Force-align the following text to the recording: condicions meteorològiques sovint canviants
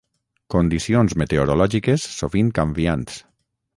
condicions 0.53 1.13
meteorològiques 1.23 2.07
sovint 2.15 2.51
canviants 2.61 3.21